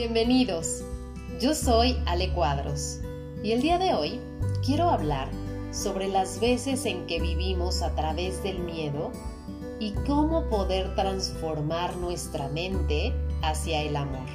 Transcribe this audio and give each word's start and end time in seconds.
Bienvenidos, 0.00 0.82
yo 1.42 1.54
soy 1.54 1.94
Ale 2.06 2.32
Cuadros 2.32 3.00
y 3.42 3.52
el 3.52 3.60
día 3.60 3.76
de 3.76 3.92
hoy 3.92 4.18
quiero 4.64 4.88
hablar 4.88 5.28
sobre 5.72 6.08
las 6.08 6.40
veces 6.40 6.86
en 6.86 7.04
que 7.06 7.20
vivimos 7.20 7.82
a 7.82 7.94
través 7.94 8.42
del 8.42 8.60
miedo 8.60 9.12
y 9.78 9.92
cómo 10.06 10.48
poder 10.48 10.94
transformar 10.94 11.94
nuestra 11.98 12.48
mente 12.48 13.12
hacia 13.42 13.82
el 13.82 13.94
amor. 13.94 14.26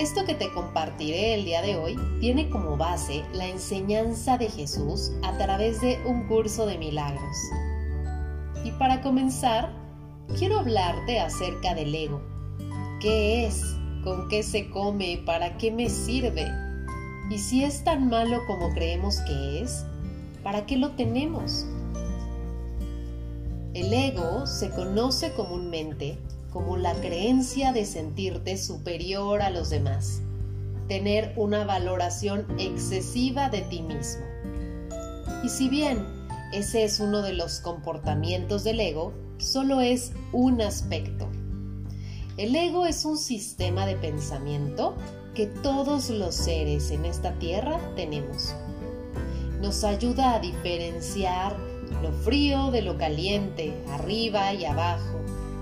Esto 0.00 0.24
que 0.24 0.34
te 0.34 0.52
compartiré 0.52 1.34
el 1.34 1.44
día 1.44 1.62
de 1.62 1.76
hoy 1.76 1.96
tiene 2.18 2.50
como 2.50 2.76
base 2.76 3.22
la 3.32 3.46
enseñanza 3.46 4.36
de 4.36 4.48
Jesús 4.48 5.12
a 5.22 5.38
través 5.38 5.80
de 5.80 5.96
un 6.06 6.26
curso 6.26 6.66
de 6.66 6.76
milagros. 6.76 7.36
Y 8.64 8.72
para 8.72 9.00
comenzar, 9.00 9.72
quiero 10.36 10.58
hablarte 10.58 11.20
acerca 11.20 11.76
del 11.76 11.94
ego. 11.94 12.39
¿Qué 13.00 13.46
es? 13.46 13.76
¿Con 14.04 14.28
qué 14.28 14.42
se 14.42 14.68
come? 14.68 15.22
¿Para 15.24 15.56
qué 15.56 15.70
me 15.70 15.88
sirve? 15.88 16.52
Y 17.30 17.38
si 17.38 17.64
es 17.64 17.82
tan 17.82 18.10
malo 18.10 18.40
como 18.46 18.74
creemos 18.74 19.20
que 19.20 19.62
es, 19.62 19.86
¿para 20.42 20.66
qué 20.66 20.76
lo 20.76 20.90
tenemos? 20.90 21.64
El 23.72 23.90
ego 23.90 24.46
se 24.46 24.68
conoce 24.68 25.32
comúnmente 25.32 26.18
como 26.52 26.76
la 26.76 26.92
creencia 26.92 27.72
de 27.72 27.86
sentirte 27.86 28.58
superior 28.58 29.40
a 29.40 29.48
los 29.48 29.70
demás, 29.70 30.20
tener 30.86 31.32
una 31.36 31.64
valoración 31.64 32.44
excesiva 32.58 33.48
de 33.48 33.62
ti 33.62 33.80
mismo. 33.80 34.26
Y 35.42 35.48
si 35.48 35.70
bien 35.70 36.04
ese 36.52 36.84
es 36.84 37.00
uno 37.00 37.22
de 37.22 37.32
los 37.32 37.60
comportamientos 37.60 38.62
del 38.62 38.78
ego, 38.78 39.14
solo 39.38 39.80
es 39.80 40.12
un 40.32 40.60
aspecto. 40.60 41.26
El 42.36 42.54
ego 42.54 42.86
es 42.86 43.04
un 43.04 43.18
sistema 43.18 43.86
de 43.86 43.96
pensamiento 43.96 44.94
que 45.34 45.46
todos 45.46 46.10
los 46.10 46.34
seres 46.34 46.90
en 46.90 47.04
esta 47.04 47.32
tierra 47.38 47.78
tenemos. 47.96 48.54
Nos 49.60 49.84
ayuda 49.84 50.34
a 50.34 50.40
diferenciar 50.40 51.56
lo 52.02 52.12
frío 52.12 52.70
de 52.70 52.82
lo 52.82 52.96
caliente, 52.96 53.74
arriba 53.90 54.54
y 54.54 54.64
abajo. 54.64 55.20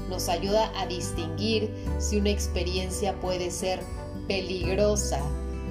Nos 0.09 0.29
ayuda 0.29 0.71
a 0.81 0.87
distinguir 0.87 1.71
si 1.99 2.19
una 2.19 2.31
experiencia 2.31 3.19
puede 3.21 3.51
ser 3.51 3.81
peligrosa, 4.27 5.21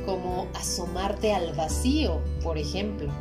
como 0.06 0.48
asomarte 0.56 1.34
al 1.34 1.54
vacío, 1.54 2.22
por 2.44 2.58
ejemplo. 2.58 3.12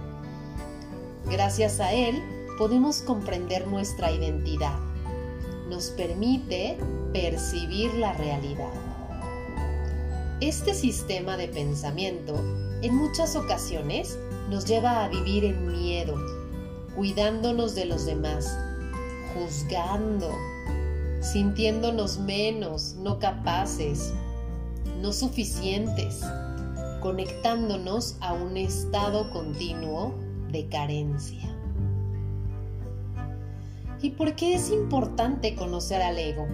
Gracias 1.30 1.80
a 1.80 1.92
él 1.92 2.22
podemos 2.58 3.02
comprender 3.02 3.66
nuestra 3.66 4.10
identidad. 4.10 4.78
Nos 5.68 5.90
permite 5.90 6.78
percibir 7.16 7.94
la 7.94 8.12
realidad. 8.12 8.70
Este 10.42 10.74
sistema 10.74 11.38
de 11.38 11.48
pensamiento 11.48 12.34
en 12.82 12.94
muchas 12.94 13.36
ocasiones 13.36 14.18
nos 14.50 14.66
lleva 14.66 15.02
a 15.02 15.08
vivir 15.08 15.46
en 15.46 15.66
miedo, 15.66 16.14
cuidándonos 16.94 17.74
de 17.74 17.86
los 17.86 18.04
demás, 18.04 18.58
juzgando, 19.32 20.30
sintiéndonos 21.22 22.18
menos, 22.18 22.96
no 22.96 23.18
capaces, 23.18 24.12
no 25.00 25.10
suficientes, 25.10 26.20
conectándonos 27.00 28.18
a 28.20 28.34
un 28.34 28.58
estado 28.58 29.30
continuo 29.30 30.14
de 30.52 30.66
carencia. 30.68 31.48
¿Y 34.02 34.10
por 34.10 34.36
qué 34.36 34.54
es 34.54 34.70
importante 34.70 35.54
conocer 35.54 36.02
al 36.02 36.18
ego? 36.18 36.46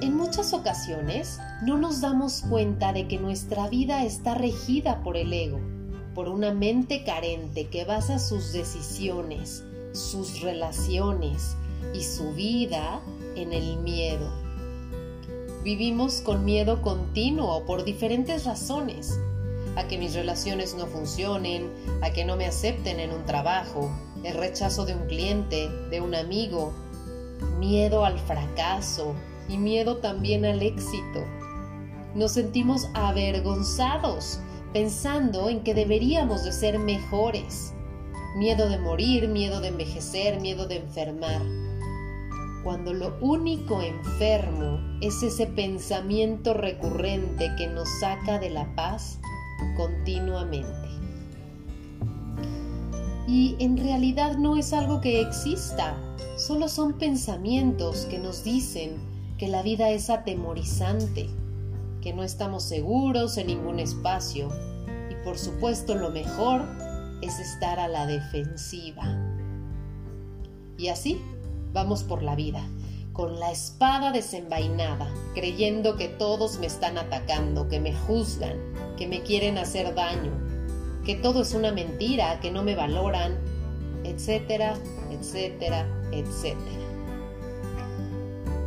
En 0.00 0.16
muchas 0.16 0.54
ocasiones 0.54 1.40
no 1.62 1.76
nos 1.76 2.00
damos 2.00 2.40
cuenta 2.48 2.94
de 2.94 3.06
que 3.06 3.18
nuestra 3.18 3.68
vida 3.68 4.02
está 4.02 4.34
regida 4.34 5.02
por 5.02 5.18
el 5.18 5.30
ego, 5.30 5.60
por 6.14 6.30
una 6.30 6.54
mente 6.54 7.04
carente 7.04 7.66
que 7.66 7.84
basa 7.84 8.18
sus 8.18 8.50
decisiones, 8.54 9.62
sus 9.92 10.40
relaciones 10.40 11.54
y 11.92 12.02
su 12.02 12.32
vida 12.32 13.02
en 13.36 13.52
el 13.52 13.76
miedo. 13.80 14.32
Vivimos 15.64 16.22
con 16.22 16.46
miedo 16.46 16.80
continuo 16.80 17.66
por 17.66 17.84
diferentes 17.84 18.46
razones, 18.46 19.20
a 19.76 19.86
que 19.86 19.98
mis 19.98 20.14
relaciones 20.14 20.74
no 20.74 20.86
funcionen, 20.86 21.70
a 22.00 22.10
que 22.10 22.24
no 22.24 22.36
me 22.36 22.46
acepten 22.46 23.00
en 23.00 23.12
un 23.12 23.26
trabajo, 23.26 23.90
el 24.24 24.32
rechazo 24.32 24.86
de 24.86 24.94
un 24.94 25.06
cliente, 25.08 25.68
de 25.90 26.00
un 26.00 26.14
amigo, 26.14 26.72
miedo 27.58 28.06
al 28.06 28.18
fracaso 28.18 29.14
y 29.50 29.58
miedo 29.58 29.96
también 29.96 30.44
al 30.44 30.62
éxito. 30.62 31.24
Nos 32.14 32.32
sentimos 32.32 32.88
avergonzados 32.94 34.40
pensando 34.72 35.48
en 35.48 35.60
que 35.60 35.74
deberíamos 35.74 36.44
de 36.44 36.52
ser 36.52 36.78
mejores. 36.78 37.74
Miedo 38.36 38.68
de 38.68 38.78
morir, 38.78 39.28
miedo 39.28 39.60
de 39.60 39.68
envejecer, 39.68 40.40
miedo 40.40 40.66
de 40.66 40.76
enfermar. 40.76 41.42
Cuando 42.62 42.92
lo 42.92 43.16
único 43.20 43.80
enfermo 43.80 44.78
es 45.00 45.22
ese 45.22 45.46
pensamiento 45.46 46.54
recurrente 46.54 47.50
que 47.56 47.66
nos 47.66 47.88
saca 48.00 48.38
de 48.38 48.50
la 48.50 48.72
paz 48.76 49.18
continuamente. 49.76 50.88
Y 53.26 53.56
en 53.58 53.76
realidad 53.76 54.36
no 54.36 54.56
es 54.56 54.72
algo 54.72 55.00
que 55.00 55.20
exista, 55.20 55.96
solo 56.36 56.68
son 56.68 56.98
pensamientos 56.98 58.06
que 58.06 58.18
nos 58.18 58.44
dicen 58.44 59.09
que 59.40 59.48
la 59.48 59.62
vida 59.62 59.88
es 59.88 60.10
atemorizante, 60.10 61.26
que 62.02 62.12
no 62.12 62.22
estamos 62.24 62.62
seguros 62.62 63.38
en 63.38 63.46
ningún 63.46 63.80
espacio 63.80 64.50
y 65.08 65.14
por 65.24 65.38
supuesto 65.38 65.94
lo 65.94 66.10
mejor 66.10 66.60
es 67.22 67.38
estar 67.38 67.80
a 67.80 67.88
la 67.88 68.04
defensiva. 68.04 69.02
Y 70.76 70.88
así 70.88 71.22
vamos 71.72 72.04
por 72.04 72.22
la 72.22 72.36
vida, 72.36 72.62
con 73.14 73.40
la 73.40 73.50
espada 73.50 74.12
desenvainada, 74.12 75.10
creyendo 75.34 75.96
que 75.96 76.08
todos 76.08 76.58
me 76.58 76.66
están 76.66 76.98
atacando, 76.98 77.66
que 77.66 77.80
me 77.80 77.94
juzgan, 77.94 78.58
que 78.98 79.08
me 79.08 79.22
quieren 79.22 79.56
hacer 79.56 79.94
daño, 79.94 80.32
que 81.02 81.14
todo 81.14 81.40
es 81.40 81.54
una 81.54 81.72
mentira, 81.72 82.40
que 82.40 82.50
no 82.50 82.62
me 82.62 82.74
valoran, 82.74 83.38
etcétera, 84.04 84.74
etcétera, 85.10 85.86
etcétera. 86.12 86.89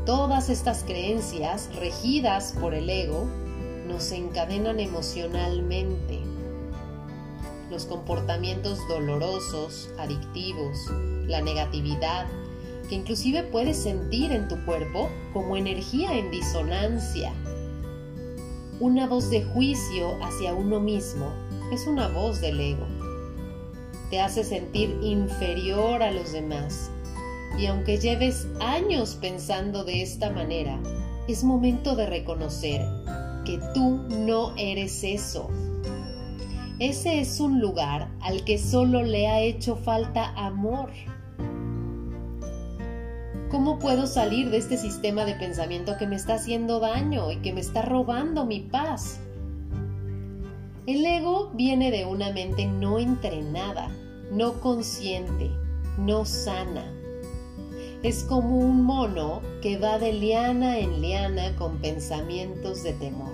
Todas 0.05 0.49
estas 0.49 0.83
creencias, 0.83 1.73
regidas 1.77 2.53
por 2.59 2.73
el 2.73 2.89
ego, 2.89 3.25
nos 3.87 4.11
encadenan 4.11 4.81
emocionalmente. 4.81 6.19
Los 7.71 7.85
comportamientos 7.85 8.79
dolorosos, 8.89 9.89
adictivos, 9.97 10.91
la 11.25 11.41
negatividad, 11.41 12.25
que 12.89 12.95
inclusive 12.95 13.43
puedes 13.43 13.77
sentir 13.77 14.33
en 14.33 14.49
tu 14.49 14.57
cuerpo 14.65 15.09
como 15.31 15.55
energía 15.55 16.17
en 16.17 16.31
disonancia. 16.31 17.31
Una 18.81 19.07
voz 19.07 19.29
de 19.29 19.45
juicio 19.45 20.21
hacia 20.21 20.53
uno 20.53 20.81
mismo 20.81 21.31
es 21.71 21.87
una 21.87 22.09
voz 22.09 22.41
del 22.41 22.59
ego. 22.59 22.85
Te 24.09 24.19
hace 24.19 24.43
sentir 24.43 24.99
inferior 25.01 26.03
a 26.03 26.11
los 26.11 26.33
demás. 26.33 26.91
Y 27.57 27.67
aunque 27.67 27.97
lleves 27.97 28.47
años 28.59 29.17
pensando 29.21 29.83
de 29.83 30.01
esta 30.01 30.29
manera, 30.29 30.79
es 31.27 31.43
momento 31.43 31.95
de 31.95 32.07
reconocer 32.07 32.81
que 33.45 33.59
tú 33.73 34.01
no 34.09 34.53
eres 34.57 35.03
eso. 35.03 35.49
Ese 36.79 37.19
es 37.21 37.39
un 37.39 37.59
lugar 37.59 38.09
al 38.21 38.43
que 38.43 38.57
solo 38.57 39.03
le 39.03 39.27
ha 39.27 39.39
hecho 39.39 39.75
falta 39.75 40.33
amor. 40.35 40.89
¿Cómo 43.51 43.77
puedo 43.77 44.07
salir 44.07 44.49
de 44.49 44.57
este 44.57 44.77
sistema 44.77 45.25
de 45.25 45.35
pensamiento 45.35 45.95
que 45.97 46.07
me 46.07 46.15
está 46.15 46.33
haciendo 46.33 46.79
daño 46.79 47.31
y 47.31 47.37
que 47.37 47.53
me 47.53 47.61
está 47.61 47.83
robando 47.83 48.45
mi 48.45 48.61
paz? 48.61 49.19
El 50.87 51.05
ego 51.05 51.51
viene 51.53 51.91
de 51.91 52.05
una 52.05 52.31
mente 52.33 52.65
no 52.65 52.97
entrenada, 52.97 53.89
no 54.31 54.59
consciente, 54.59 55.51
no 55.99 56.25
sana. 56.25 57.02
Es 58.03 58.25
como 58.25 58.57
un 58.57 58.83
mono 58.83 59.41
que 59.61 59.77
va 59.77 59.97
de 59.97 60.11
liana 60.11 60.77
en 60.77 61.01
liana 61.01 61.55
con 61.55 61.77
pensamientos 61.77 62.83
de 62.83 62.91
temor. 62.91 63.31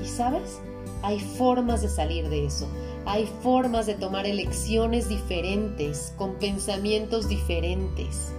¿Y 0.00 0.06
sabes? 0.06 0.60
Hay 1.02 1.18
formas 1.18 1.82
de 1.82 1.88
salir 1.88 2.28
de 2.28 2.46
eso. 2.46 2.68
Hay 3.06 3.28
formas 3.42 3.86
de 3.86 3.94
tomar 3.94 4.24
elecciones 4.24 5.08
diferentes, 5.08 6.14
con 6.16 6.38
pensamientos 6.38 7.28
diferentes. 7.28 8.32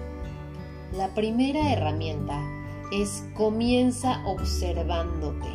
La 0.96 1.14
primera 1.14 1.74
herramienta 1.74 2.42
es 2.94 3.26
comienza 3.36 4.26
observándote. 4.26 5.50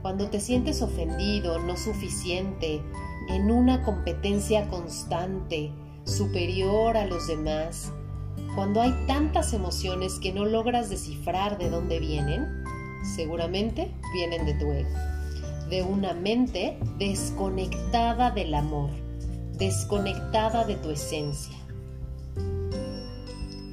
Cuando 0.00 0.30
te 0.30 0.40
sientes 0.40 0.80
ofendido, 0.80 1.58
no 1.58 1.76
suficiente, 1.76 2.80
en 3.28 3.50
una 3.50 3.82
competencia 3.82 4.70
constante, 4.70 5.70
superior 6.04 6.96
a 6.96 7.04
los 7.04 7.28
demás, 7.28 7.92
cuando 8.54 8.82
hay 8.82 8.92
tantas 9.06 9.52
emociones 9.52 10.18
que 10.20 10.32
no 10.32 10.44
logras 10.44 10.90
descifrar 10.90 11.58
de 11.58 11.70
dónde 11.70 12.00
vienen, 12.00 12.62
Seguramente 13.02 13.90
vienen 14.12 14.46
de 14.46 14.54
tu 14.54 14.70
ego, 14.70 14.90
de 15.68 15.82
una 15.82 16.14
mente 16.14 16.78
desconectada 16.98 18.30
del 18.30 18.54
amor, 18.54 18.90
desconectada 19.58 20.64
de 20.64 20.76
tu 20.76 20.90
esencia. 20.90 21.56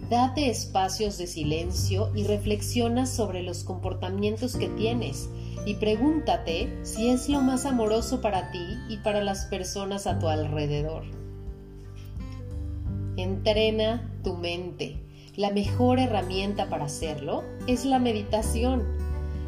Date 0.10 0.50
espacios 0.50 1.20
de 1.20 1.28
silencio 1.28 2.12
y 2.16 2.24
reflexiona 2.24 3.06
sobre 3.06 3.44
los 3.44 3.64
comportamientos 3.64 4.56
que 4.56 4.70
tienes 4.70 5.30
y 5.68 5.76
pregúntate 5.76 6.80
si 6.82 7.10
es 7.10 7.30
lo 7.30 7.42
más 7.42 7.68
amoroso 7.68 8.20
para 8.20 8.50
ti 8.50 8.80
y 8.90 8.98
para 8.98 9.24
las 9.24 9.46
personas 9.46 10.08
a 10.08 10.18
tu 10.18 10.28
alrededor. 10.28 11.19
Entrena 13.20 14.10
tu 14.24 14.38
mente. 14.38 14.96
La 15.36 15.52
mejor 15.52 16.00
herramienta 16.00 16.70
para 16.70 16.86
hacerlo 16.86 17.44
es 17.68 17.84
la 17.84 18.00
meditación. 18.00 18.86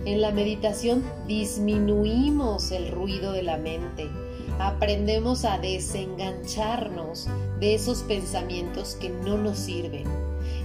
En 0.04 0.20
la 0.20 0.32
meditación 0.32 1.06
disminuimos 1.26 2.72
el 2.72 2.92
ruido 2.92 3.32
de 3.32 3.44
la 3.44 3.56
mente, 3.56 4.10
aprendemos 4.60 5.46
a 5.46 5.58
desengancharnos 5.58 7.30
de 7.62 7.74
esos 7.76 8.00
pensamientos 8.04 8.96
que 8.96 9.10
no 9.10 9.38
nos 9.38 9.58
sirven 9.58 10.04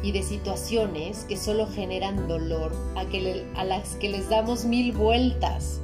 y 0.03 0.11
de 0.11 0.25
situaciones 0.25 1.27
que 1.27 1.37
solo 1.37 1.69
generan 1.69 2.27
dolor, 2.27 2.73
a, 2.97 3.65
las 3.65 3.95
que 3.95 4.09
les 4.09 4.29
damos 4.29 4.65
mil 4.65 4.91
vueltas. 4.91 5.81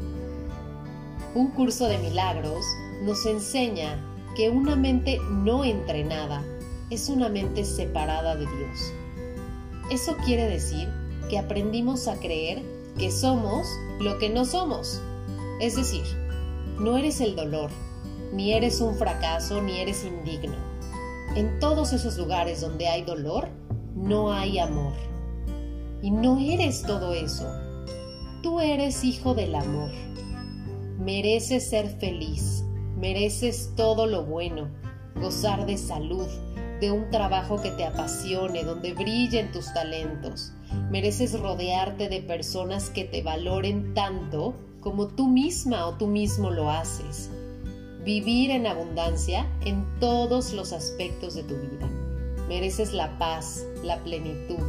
Un 1.36 1.52
curso 1.52 1.86
de 1.86 1.98
milagros 1.98 2.64
nos 3.04 3.24
enseña 3.26 3.96
que 4.34 4.50
una 4.50 4.74
mente 4.74 5.20
no 5.30 5.62
entrenada 5.62 6.42
es 6.92 7.08
una 7.08 7.30
mente 7.30 7.64
separada 7.64 8.36
de 8.36 8.44
Dios. 8.44 8.92
Eso 9.90 10.14
quiere 10.26 10.46
decir 10.46 10.88
que 11.30 11.38
aprendimos 11.38 12.06
a 12.06 12.16
creer 12.16 12.62
que 12.98 13.10
somos 13.10 13.66
lo 13.98 14.18
que 14.18 14.28
no 14.28 14.44
somos. 14.44 15.00
Es 15.58 15.76
decir, 15.76 16.02
no 16.78 16.98
eres 16.98 17.22
el 17.22 17.34
dolor, 17.34 17.70
ni 18.34 18.52
eres 18.52 18.82
un 18.82 18.94
fracaso, 18.94 19.62
ni 19.62 19.80
eres 19.80 20.04
indigno. 20.04 20.54
En 21.34 21.58
todos 21.60 21.94
esos 21.94 22.18
lugares 22.18 22.60
donde 22.60 22.88
hay 22.88 23.02
dolor, 23.04 23.48
no 23.94 24.30
hay 24.30 24.58
amor. 24.58 24.92
Y 26.02 26.10
no 26.10 26.38
eres 26.40 26.82
todo 26.82 27.14
eso. 27.14 27.48
Tú 28.42 28.60
eres 28.60 29.02
hijo 29.02 29.32
del 29.34 29.54
amor. 29.54 29.92
Mereces 30.98 31.70
ser 31.70 31.88
feliz. 31.88 32.64
Mereces 32.98 33.70
todo 33.76 34.06
lo 34.06 34.24
bueno. 34.24 34.68
Gozar 35.14 35.64
de 35.64 35.78
salud, 35.78 36.26
de 36.82 36.90
un 36.90 37.08
trabajo 37.11 37.62
que 37.62 37.70
te 37.70 37.84
apasione, 37.84 38.64
donde 38.64 38.93
brillen 38.93 39.52
tus 39.52 39.73
talentos. 39.73 40.52
Mereces 40.90 41.38
rodearte 41.38 42.08
de 42.08 42.20
personas 42.20 42.90
que 42.90 43.05
te 43.05 43.23
valoren 43.23 43.94
tanto 43.94 44.56
como 44.81 45.06
tú 45.06 45.29
misma 45.29 45.87
o 45.87 45.94
tú 45.94 46.08
mismo 46.08 46.50
lo 46.50 46.73
haces. 46.73 47.31
Vivir 48.05 48.50
en 48.50 48.67
abundancia 48.67 49.46
en 49.64 49.87
todos 50.00 50.52
los 50.55 50.73
aspectos 50.73 51.37
de 51.37 51.44
tu 51.44 51.55
vida. 51.55 51.88
Mereces 52.49 52.93
la 52.93 53.17
paz, 53.17 53.64
la 53.84 54.02
plenitud, 54.02 54.67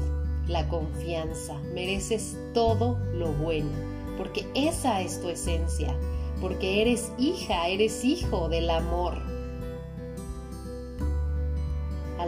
la 0.48 0.68
confianza. 0.70 1.58
Mereces 1.74 2.38
todo 2.54 3.00
lo 3.16 3.34
bueno, 3.34 3.72
porque 4.20 4.46
esa 4.54 5.02
es 5.02 5.20
tu 5.20 5.30
esencia, 5.30 5.96
porque 6.40 6.84
eres 6.84 7.12
hija, 7.18 7.70
eres 7.70 8.06
hijo 8.06 8.50
del 8.50 8.70
amor. 8.70 9.33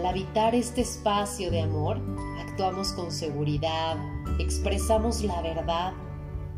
Al 0.05 0.11
habitar 0.11 0.53
este 0.53 0.81
espacio 0.81 1.49
de 1.49 1.61
amor, 1.61 1.99
actuamos 2.39 2.93
con 2.93 3.11
seguridad, 3.11 3.97
expresamos 4.37 5.23
la 5.23 5.41
verdad, 5.41 5.93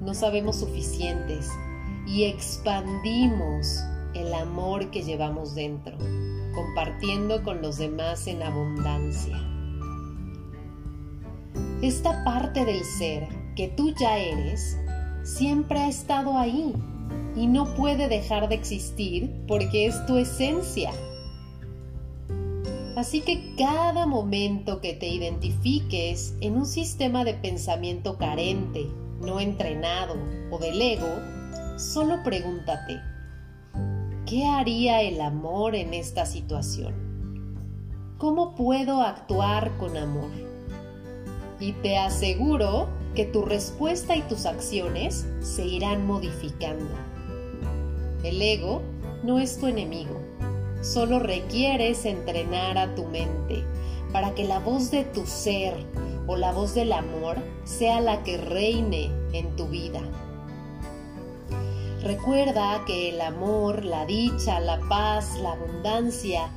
no 0.02 0.14
sabemos 0.14 0.58
suficientes 0.58 1.50
y 2.06 2.26
expandimos 2.26 3.80
el 4.14 4.34
amor 4.34 4.92
que 4.92 5.02
llevamos 5.02 5.56
dentro 5.56 5.98
compartiendo 6.54 7.42
con 7.42 7.62
los 7.62 7.78
demás 7.78 8.28
en 8.28 8.44
abundancia. 8.44 9.38
Esta 11.82 12.26
parte 12.26 12.66
del 12.66 12.84
ser 12.84 13.30
que 13.56 13.70
tú 13.70 13.94
ya 13.98 14.18
eres 14.18 14.78
siempre 15.24 15.80
ha 15.80 15.88
estado 15.88 16.38
ahí 16.38 16.74
y 17.34 17.48
no 17.48 17.76
puede 17.76 18.10
dejar 18.10 18.50
de 18.50 18.56
existir 18.56 19.32
porque 19.48 19.86
es 19.86 20.06
tu 20.06 20.18
esencia. 20.18 20.92
Así 22.98 23.22
que 23.22 23.54
cada 23.56 24.08
momento 24.08 24.82
que 24.82 24.94
te 24.94 25.08
identifiques 25.08 26.34
en 26.42 26.58
un 26.58 26.66
sistema 26.66 27.24
de 27.24 27.36
pensamiento 27.36 28.18
carente, 28.18 28.88
no 29.22 29.40
entrenado 29.40 30.16
o 30.50 30.58
del 30.58 30.82
ego, 30.82 31.08
solo 31.78 32.24
pregúntate, 32.24 33.00
¿Qué 34.26 34.46
haría 34.46 35.04
el 35.04 35.22
amor 35.22 35.76
en 35.76 35.94
esta 35.94 36.26
situación? 36.26 36.96
¿Cómo 38.18 38.56
puedo 38.56 39.02
actuar 39.02 39.78
con 39.78 39.96
amor? 39.96 40.32
Y 41.60 41.74
te 41.74 41.98
aseguro 41.98 42.90
que 43.16 43.26
tu 43.26 43.44
respuesta 43.44 44.18
y 44.18 44.22
tus 44.24 44.48
acciones 44.48 45.28
se 45.40 45.66
irán 45.66 46.08
modificando. 46.08 46.90
El 48.24 48.42
ego 48.42 48.82
no 49.24 49.40
es 49.40 49.60
tu 49.60 49.68
enemigo, 49.68 50.20
solo 50.82 51.20
requieres 51.20 52.06
entrenar 52.06 52.78
a 52.78 52.96
tu 52.96 53.06
mente 53.06 53.66
para 54.12 54.34
que 54.34 54.46
la 54.46 54.60
voz 54.60 54.92
de 54.92 55.04
tu 55.04 55.26
ser 55.26 55.74
o 56.28 56.36
la 56.36 56.52
voz 56.52 56.74
del 56.74 56.94
amor 56.94 57.38
sea 57.64 58.02
la 58.02 58.24
que 58.24 58.38
reine 58.38 59.12
en 59.34 59.56
tu 59.56 59.68
vida. 59.68 60.02
Recuerda 62.04 62.84
que 62.86 63.10
el 63.10 63.22
amor, 63.22 63.84
la 63.84 64.06
dicha, 64.06 64.60
la 64.60 64.80
paz, 64.88 65.38
la 65.42 65.54
abundancia, 65.54 66.50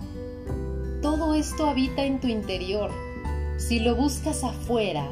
todo 1.03 1.35
esto 1.35 1.67
habita 1.67 2.05
en 2.05 2.21
tu 2.21 2.29
interior. 2.29 2.91
Si 3.57 3.79
lo 3.79 3.97
buscas 3.97 4.45
afuera, 4.45 5.11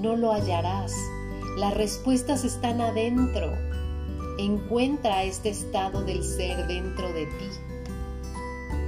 no 0.00 0.16
lo 0.16 0.32
hallarás. 0.32 0.94
Las 1.58 1.74
respuestas 1.74 2.44
están 2.44 2.80
adentro. 2.80 3.52
Encuentra 4.38 5.24
este 5.24 5.50
estado 5.50 6.02
del 6.02 6.24
ser 6.24 6.66
dentro 6.66 7.12
de 7.12 7.26
ti. 7.26 7.75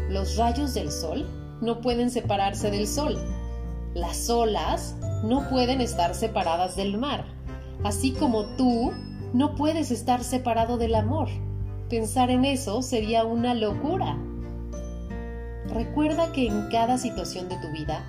Los 0.09 0.37
rayos 0.37 0.75
del 0.75 0.91
sol 0.91 1.27
no 1.61 1.81
pueden 1.81 2.11
separarse 2.11 2.71
del 2.71 2.87
sol. 2.87 3.19
Las 3.95 4.31
olas 4.31 4.97
no 5.25 5.49
pueden 5.49 5.81
estar 5.81 6.15
separadas 6.15 6.77
del 6.77 6.99
mar. 6.99 7.25
Así 7.85 8.13
como 8.13 8.45
tú 8.57 8.93
no 9.33 9.55
puedes 9.55 9.91
estar 9.91 10.25
separado 10.25 10.79
del 10.79 10.95
amor. 10.95 11.29
Pensar 11.89 12.31
en 12.31 12.45
eso 12.45 12.83
sería 12.83 13.25
una 13.25 13.55
locura. 13.55 14.17
Recuerda 15.69 16.33
que 16.33 16.47
en 16.47 16.69
cada 16.71 16.99
situación 16.99 17.49
de 17.49 17.57
tu 17.57 17.69
vida 17.73 18.05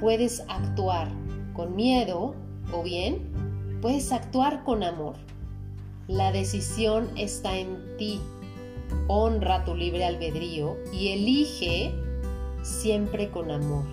puedes 0.00 0.44
actuar 0.48 1.08
con 1.54 1.74
miedo 1.74 2.34
o 2.72 2.82
bien 2.82 3.78
puedes 3.80 4.12
actuar 4.12 4.64
con 4.64 4.82
amor. 4.82 5.14
La 6.06 6.32
decisión 6.32 7.08
está 7.16 7.56
en 7.56 7.96
ti. 7.96 8.20
Honra 9.08 9.64
tu 9.64 9.74
libre 9.74 10.04
albedrío 10.04 10.76
y 10.92 11.08
elige 11.08 11.94
siempre 12.62 13.30
con 13.30 13.50
amor. 13.50 13.84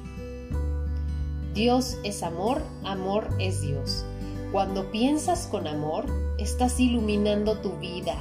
Dios 1.53 1.97
es 2.03 2.21
amor, 2.23 2.61
amor 2.83 3.29
es 3.39 3.61
Dios. 3.61 4.05
Cuando 4.51 4.91
piensas 4.91 5.47
con 5.47 5.67
amor, 5.67 6.05
estás 6.37 6.79
iluminando 6.79 7.57
tu 7.59 7.71
vida, 7.79 8.15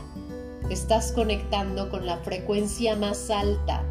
estás 0.70 1.12
conectando 1.12 1.90
con 1.90 2.06
la 2.06 2.16
frecuencia 2.18 2.96
más 2.96 3.30
alta, 3.30 3.84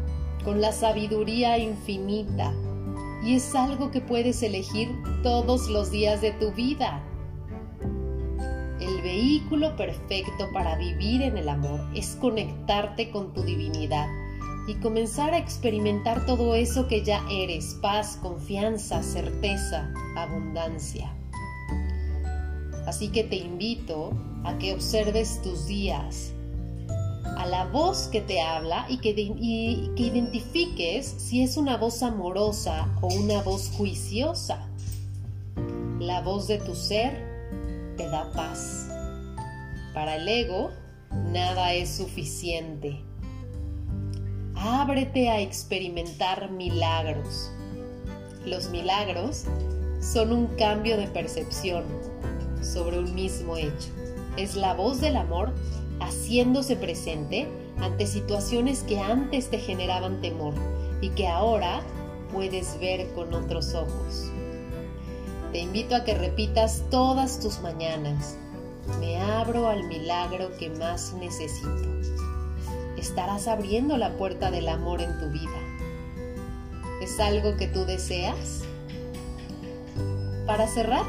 con 0.44 0.60
la 0.60 0.72
sabiduría 0.72 1.58
infinita, 1.58 2.52
y 3.24 3.36
es 3.36 3.54
algo 3.54 3.90
que 3.90 4.00
puedes 4.00 4.42
elegir 4.42 4.90
todos 5.22 5.68
los 5.68 5.90
días 5.90 6.20
de 6.20 6.32
tu 6.32 6.52
vida. 6.52 7.02
El 8.86 9.02
vehículo 9.02 9.74
perfecto 9.74 10.48
para 10.52 10.76
vivir 10.76 11.20
en 11.20 11.36
el 11.36 11.48
amor 11.48 11.80
es 11.92 12.16
conectarte 12.20 13.10
con 13.10 13.34
tu 13.34 13.42
divinidad 13.42 14.06
y 14.68 14.74
comenzar 14.76 15.34
a 15.34 15.38
experimentar 15.38 16.24
todo 16.24 16.54
eso 16.54 16.86
que 16.86 17.02
ya 17.02 17.20
eres, 17.28 17.76
paz, 17.82 18.16
confianza, 18.22 19.02
certeza, 19.02 19.92
abundancia. 20.16 21.12
Así 22.86 23.08
que 23.08 23.24
te 23.24 23.34
invito 23.34 24.12
a 24.44 24.56
que 24.58 24.72
observes 24.72 25.42
tus 25.42 25.66
días, 25.66 26.32
a 27.38 27.44
la 27.44 27.66
voz 27.66 28.06
que 28.06 28.20
te 28.20 28.40
habla 28.40 28.86
y 28.88 28.98
que, 28.98 29.16
que, 29.16 30.02
identifiques 30.02 31.06
si 31.18 31.42
es 31.42 31.56
una 31.56 31.76
voz 31.76 32.04
amorosa 32.04 32.88
o 33.00 33.08
una 33.08 33.42
voz 33.42 33.72
juiciosa. 33.76 34.68
La 35.98 36.20
voz 36.20 36.46
de 36.46 36.58
tu 36.58 36.76
ser 36.76 37.35
te 37.96 38.08
da 38.08 38.30
paz. 38.32 38.88
Para 39.94 40.16
el 40.16 40.28
ego, 40.28 40.70
nada 41.32 41.72
es 41.72 41.96
suficiente. 41.96 43.00
Ábrete 44.54 45.28
a 45.28 45.40
experimentar 45.40 46.50
milagros. 46.50 47.50
Los 48.44 48.70
milagros 48.70 49.44
son 50.00 50.32
un 50.32 50.46
cambio 50.56 50.96
de 50.96 51.08
percepción 51.08 51.84
sobre 52.62 52.98
un 52.98 53.14
mismo 53.14 53.56
hecho. 53.56 53.88
Es 54.36 54.54
la 54.54 54.74
voz 54.74 55.00
del 55.00 55.16
amor 55.16 55.52
haciéndose 56.00 56.76
presente 56.76 57.48
ante 57.78 58.06
situaciones 58.06 58.82
que 58.82 58.98
antes 58.98 59.50
te 59.50 59.58
generaban 59.58 60.20
temor 60.20 60.54
y 61.00 61.10
que 61.10 61.26
ahora 61.26 61.80
puedes 62.32 62.78
ver 62.80 63.12
con 63.14 63.32
otros 63.34 63.74
ojos. 63.74 64.30
Te 65.52 65.60
invito 65.60 65.96
a 65.96 66.04
que 66.04 66.14
repitas 66.14 66.82
todas 66.90 67.40
tus 67.40 67.60
mañanas. 67.60 68.36
Me 69.00 69.20
abro 69.20 69.68
al 69.68 69.84
milagro 69.84 70.50
que 70.58 70.70
más 70.70 71.14
necesito. 71.14 71.84
Estarás 72.96 73.48
abriendo 73.48 73.96
la 73.96 74.16
puerta 74.16 74.50
del 74.50 74.68
amor 74.68 75.00
en 75.00 75.18
tu 75.18 75.30
vida. 75.30 75.58
¿Es 77.00 77.20
algo 77.20 77.56
que 77.56 77.68
tú 77.68 77.84
deseas? 77.84 78.62
Para 80.46 80.66
cerrar, 80.66 81.04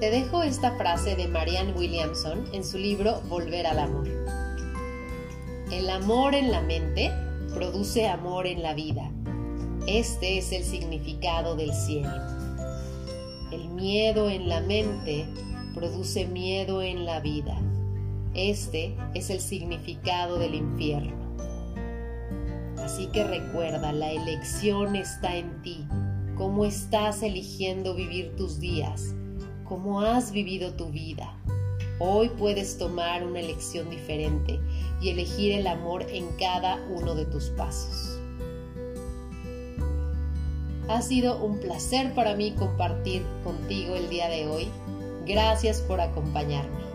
te 0.00 0.10
dejo 0.10 0.42
esta 0.42 0.76
frase 0.76 1.16
de 1.16 1.26
Marianne 1.28 1.72
Williamson 1.72 2.46
en 2.52 2.64
su 2.64 2.78
libro 2.78 3.22
Volver 3.28 3.66
al 3.66 3.78
Amor. 3.78 4.08
El 5.70 5.88
amor 5.90 6.34
en 6.34 6.52
la 6.52 6.60
mente 6.60 7.10
produce 7.54 8.06
amor 8.08 8.46
en 8.46 8.62
la 8.62 8.74
vida. 8.74 9.10
Este 9.86 10.38
es 10.38 10.52
el 10.52 10.64
significado 10.64 11.56
del 11.56 11.72
cielo. 11.72 12.45
El 13.50 13.68
miedo 13.68 14.28
en 14.30 14.48
la 14.48 14.60
mente 14.60 15.26
produce 15.74 16.26
miedo 16.26 16.82
en 16.82 17.04
la 17.04 17.20
vida. 17.20 17.60
Este 18.34 18.96
es 19.14 19.30
el 19.30 19.40
significado 19.40 20.38
del 20.38 20.54
infierno. 20.54 21.26
Así 22.78 23.06
que 23.06 23.24
recuerda, 23.24 23.92
la 23.92 24.12
elección 24.12 24.96
está 24.96 25.36
en 25.36 25.62
ti. 25.62 25.86
¿Cómo 26.36 26.64
estás 26.64 27.22
eligiendo 27.22 27.94
vivir 27.94 28.36
tus 28.36 28.60
días? 28.60 29.14
cómo 29.68 30.00
has 30.00 30.32
vivido 30.32 30.72
tu 30.74 30.86
vida. 30.86 31.34
Hoy 31.98 32.28
puedes 32.28 32.78
tomar 32.78 33.26
una 33.26 33.40
elección 33.40 33.90
diferente 33.90 34.60
y 35.00 35.10
elegir 35.10 35.52
el 35.52 35.66
amor 35.66 36.06
en 36.08 36.26
cada 36.38 36.76
uno 36.88 37.14
de 37.14 37.24
tus 37.26 37.46
pasos. 37.50 38.15
Ha 40.88 41.02
sido 41.02 41.44
un 41.44 41.58
placer 41.58 42.12
para 42.14 42.34
mí 42.36 42.52
compartir 42.52 43.22
contigo 43.42 43.96
el 43.96 44.08
día 44.08 44.28
de 44.28 44.46
hoy. 44.46 44.68
Gracias 45.26 45.80
por 45.80 46.00
acompañarme. 46.00 46.85